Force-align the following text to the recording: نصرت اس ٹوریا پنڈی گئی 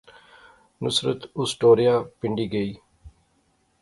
نصرت 0.83 1.19
اس 1.39 1.49
ٹوریا 1.59 1.95
پنڈی 2.19 2.45
گئی 2.53 2.71